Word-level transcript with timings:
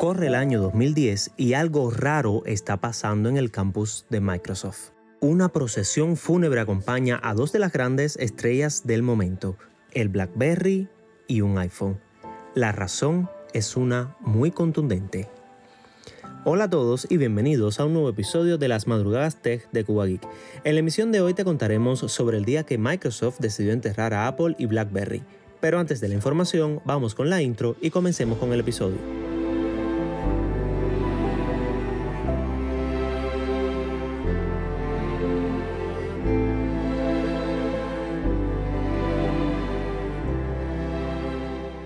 Corre 0.00 0.28
el 0.28 0.34
año 0.34 0.62
2010 0.62 1.32
y 1.36 1.52
algo 1.52 1.90
raro 1.90 2.42
está 2.46 2.78
pasando 2.78 3.28
en 3.28 3.36
el 3.36 3.50
campus 3.50 4.06
de 4.08 4.22
Microsoft. 4.22 4.92
Una 5.20 5.50
procesión 5.50 6.16
fúnebre 6.16 6.58
acompaña 6.58 7.20
a 7.22 7.34
dos 7.34 7.52
de 7.52 7.58
las 7.58 7.70
grandes 7.70 8.16
estrellas 8.16 8.86
del 8.86 9.02
momento, 9.02 9.58
el 9.92 10.08
BlackBerry 10.08 10.88
y 11.26 11.42
un 11.42 11.58
iPhone. 11.58 12.00
La 12.54 12.72
razón 12.72 13.28
es 13.52 13.76
una 13.76 14.16
muy 14.20 14.50
contundente. 14.50 15.28
Hola 16.46 16.64
a 16.64 16.70
todos 16.70 17.06
y 17.10 17.18
bienvenidos 17.18 17.78
a 17.78 17.84
un 17.84 17.92
nuevo 17.92 18.08
episodio 18.08 18.56
de 18.56 18.68
las 18.68 18.86
madrugadas 18.86 19.42
tech 19.42 19.70
de 19.70 19.84
Cuba 19.84 20.06
Geek. 20.06 20.26
En 20.64 20.76
la 20.76 20.80
emisión 20.80 21.12
de 21.12 21.20
hoy 21.20 21.34
te 21.34 21.44
contaremos 21.44 21.98
sobre 22.10 22.38
el 22.38 22.46
día 22.46 22.64
que 22.64 22.78
Microsoft 22.78 23.40
decidió 23.40 23.74
enterrar 23.74 24.14
a 24.14 24.28
Apple 24.28 24.56
y 24.58 24.64
BlackBerry. 24.64 25.22
Pero 25.60 25.78
antes 25.78 26.00
de 26.00 26.08
la 26.08 26.14
información, 26.14 26.80
vamos 26.86 27.14
con 27.14 27.28
la 27.28 27.42
intro 27.42 27.76
y 27.82 27.90
comencemos 27.90 28.38
con 28.38 28.54
el 28.54 28.60
episodio. 28.60 29.29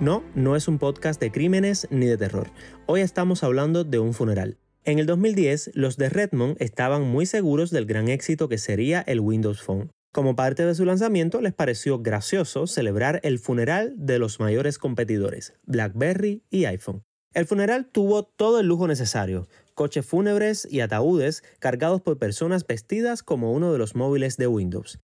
No, 0.00 0.24
no 0.34 0.56
es 0.56 0.66
un 0.66 0.78
podcast 0.78 1.20
de 1.20 1.30
crímenes 1.30 1.86
ni 1.90 2.06
de 2.06 2.16
terror. 2.16 2.50
Hoy 2.86 3.02
estamos 3.02 3.44
hablando 3.44 3.84
de 3.84 3.98
un 3.98 4.14
funeral. 4.14 4.56
En 4.84 4.98
el 4.98 5.04
2010, 5.04 5.72
los 5.74 5.98
de 5.98 6.08
Redmond 6.08 6.56
estaban 6.58 7.02
muy 7.02 7.26
seguros 7.26 7.70
del 7.70 7.84
gran 7.84 8.08
éxito 8.08 8.48
que 8.48 8.56
sería 8.56 9.02
el 9.02 9.20
Windows 9.20 9.60
Phone. 9.60 9.90
Como 10.10 10.36
parte 10.36 10.64
de 10.64 10.74
su 10.74 10.86
lanzamiento, 10.86 11.42
les 11.42 11.52
pareció 11.52 11.98
gracioso 11.98 12.66
celebrar 12.66 13.20
el 13.24 13.38
funeral 13.38 13.92
de 13.94 14.18
los 14.18 14.40
mayores 14.40 14.78
competidores, 14.78 15.52
BlackBerry 15.66 16.44
y 16.48 16.64
iPhone. 16.64 17.02
El 17.34 17.44
funeral 17.44 17.86
tuvo 17.92 18.22
todo 18.22 18.58
el 18.58 18.68
lujo 18.68 18.88
necesario, 18.88 19.48
coches 19.74 20.06
fúnebres 20.06 20.66
y 20.70 20.80
ataúdes 20.80 21.44
cargados 21.58 22.00
por 22.00 22.18
personas 22.18 22.66
vestidas 22.66 23.22
como 23.22 23.52
uno 23.52 23.70
de 23.70 23.78
los 23.78 23.94
móviles 23.94 24.38
de 24.38 24.46
Windows. 24.46 24.98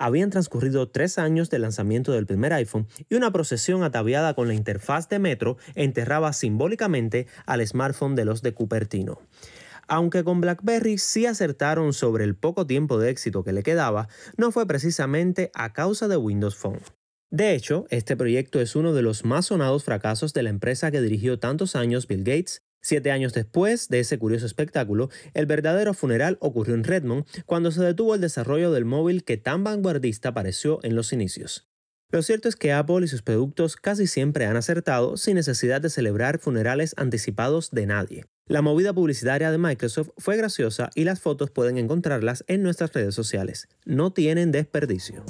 Habían 0.00 0.30
transcurrido 0.30 0.88
tres 0.88 1.18
años 1.18 1.50
del 1.50 1.60
lanzamiento 1.60 2.12
del 2.12 2.24
primer 2.24 2.54
iPhone 2.54 2.88
y 3.10 3.16
una 3.16 3.32
procesión 3.32 3.82
ataviada 3.82 4.32
con 4.32 4.48
la 4.48 4.54
interfaz 4.54 5.10
de 5.10 5.18
Metro 5.18 5.58
enterraba 5.74 6.32
simbólicamente 6.32 7.26
al 7.44 7.64
smartphone 7.66 8.14
de 8.14 8.24
los 8.24 8.40
de 8.40 8.54
Cupertino. 8.54 9.20
Aunque 9.88 10.24
con 10.24 10.40
BlackBerry 10.40 10.96
sí 10.96 11.26
acertaron 11.26 11.92
sobre 11.92 12.24
el 12.24 12.34
poco 12.34 12.66
tiempo 12.66 12.98
de 12.98 13.10
éxito 13.10 13.44
que 13.44 13.52
le 13.52 13.62
quedaba, 13.62 14.08
no 14.38 14.52
fue 14.52 14.66
precisamente 14.66 15.50
a 15.52 15.74
causa 15.74 16.08
de 16.08 16.16
Windows 16.16 16.56
Phone. 16.56 16.80
De 17.30 17.54
hecho, 17.54 17.84
este 17.90 18.16
proyecto 18.16 18.58
es 18.62 18.76
uno 18.76 18.94
de 18.94 19.02
los 19.02 19.26
más 19.26 19.46
sonados 19.46 19.84
fracasos 19.84 20.32
de 20.32 20.42
la 20.42 20.48
empresa 20.48 20.90
que 20.90 21.02
dirigió 21.02 21.38
tantos 21.38 21.76
años 21.76 22.06
Bill 22.06 22.24
Gates, 22.24 22.62
Siete 22.82 23.10
años 23.10 23.34
después 23.34 23.88
de 23.88 24.00
ese 24.00 24.18
curioso 24.18 24.46
espectáculo, 24.46 25.10
el 25.34 25.46
verdadero 25.46 25.92
funeral 25.94 26.38
ocurrió 26.40 26.74
en 26.74 26.84
Redmond 26.84 27.26
cuando 27.46 27.70
se 27.70 27.82
detuvo 27.82 28.14
el 28.14 28.20
desarrollo 28.20 28.72
del 28.72 28.84
móvil 28.84 29.24
que 29.24 29.36
tan 29.36 29.64
vanguardista 29.64 30.32
pareció 30.32 30.80
en 30.82 30.94
los 30.96 31.12
inicios. 31.12 31.68
Lo 32.12 32.22
cierto 32.22 32.48
es 32.48 32.56
que 32.56 32.72
Apple 32.72 33.04
y 33.04 33.08
sus 33.08 33.22
productos 33.22 33.76
casi 33.76 34.06
siempre 34.08 34.46
han 34.46 34.56
acertado 34.56 35.16
sin 35.16 35.36
necesidad 35.36 35.80
de 35.80 35.90
celebrar 35.90 36.40
funerales 36.40 36.94
anticipados 36.96 37.70
de 37.70 37.86
nadie. 37.86 38.24
La 38.46 38.62
movida 38.62 38.92
publicitaria 38.92 39.52
de 39.52 39.58
Microsoft 39.58 40.10
fue 40.18 40.36
graciosa 40.36 40.90
y 40.96 41.04
las 41.04 41.20
fotos 41.20 41.52
pueden 41.52 41.78
encontrarlas 41.78 42.44
en 42.48 42.64
nuestras 42.64 42.92
redes 42.92 43.14
sociales. 43.14 43.68
No 43.84 44.12
tienen 44.12 44.50
desperdicio. 44.50 45.24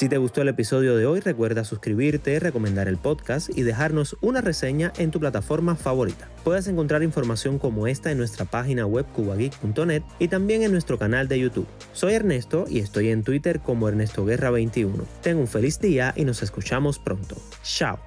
Si 0.00 0.08
te 0.08 0.16
gustó 0.16 0.40
el 0.40 0.48
episodio 0.48 0.96
de 0.96 1.04
hoy, 1.04 1.20
recuerda 1.20 1.62
suscribirte, 1.62 2.40
recomendar 2.40 2.88
el 2.88 2.96
podcast 2.96 3.50
y 3.54 3.64
dejarnos 3.64 4.16
una 4.22 4.40
reseña 4.40 4.94
en 4.96 5.10
tu 5.10 5.20
plataforma 5.20 5.76
favorita. 5.76 6.26
Puedes 6.42 6.68
encontrar 6.68 7.02
información 7.02 7.58
como 7.58 7.86
esta 7.86 8.10
en 8.10 8.16
nuestra 8.16 8.46
página 8.46 8.86
web 8.86 9.04
cubageek.net 9.12 10.02
y 10.18 10.28
también 10.28 10.62
en 10.62 10.72
nuestro 10.72 10.98
canal 10.98 11.28
de 11.28 11.40
YouTube. 11.40 11.66
Soy 11.92 12.14
Ernesto 12.14 12.64
y 12.66 12.78
estoy 12.78 13.10
en 13.10 13.22
Twitter 13.24 13.60
como 13.60 13.90
Ernesto 13.90 14.24
Guerra 14.24 14.48
21. 14.48 15.04
Ten 15.20 15.36
un 15.36 15.46
feliz 15.46 15.78
día 15.80 16.14
y 16.16 16.24
nos 16.24 16.42
escuchamos 16.42 16.98
pronto. 16.98 17.36
Chao. 17.62 17.98